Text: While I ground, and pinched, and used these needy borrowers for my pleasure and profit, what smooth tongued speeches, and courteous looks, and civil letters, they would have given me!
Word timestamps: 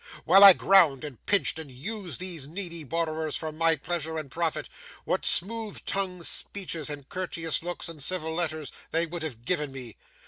While 0.25 0.43
I 0.43 0.53
ground, 0.53 1.03
and 1.03 1.23
pinched, 1.27 1.59
and 1.59 1.69
used 1.69 2.19
these 2.19 2.47
needy 2.47 2.83
borrowers 2.83 3.35
for 3.35 3.51
my 3.51 3.75
pleasure 3.75 4.17
and 4.17 4.31
profit, 4.31 4.67
what 5.05 5.25
smooth 5.25 5.85
tongued 5.85 6.25
speeches, 6.25 6.89
and 6.89 7.07
courteous 7.07 7.61
looks, 7.61 7.87
and 7.87 8.01
civil 8.01 8.33
letters, 8.33 8.71
they 8.89 9.05
would 9.05 9.21
have 9.21 9.45
given 9.45 9.71
me! 9.71 9.97